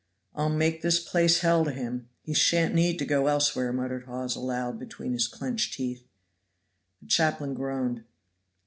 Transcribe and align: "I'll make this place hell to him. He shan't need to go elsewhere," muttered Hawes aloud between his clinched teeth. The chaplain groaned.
"I'll 0.33 0.49
make 0.49 0.81
this 0.81 0.99
place 0.99 1.41
hell 1.41 1.63
to 1.63 1.69
him. 1.71 2.09
He 2.23 2.33
shan't 2.33 2.73
need 2.73 2.97
to 2.97 3.05
go 3.05 3.27
elsewhere," 3.27 3.71
muttered 3.71 4.05
Hawes 4.05 4.35
aloud 4.35 4.79
between 4.79 5.13
his 5.13 5.27
clinched 5.27 5.75
teeth. 5.75 6.07
The 7.03 7.07
chaplain 7.07 7.53
groaned. 7.53 8.05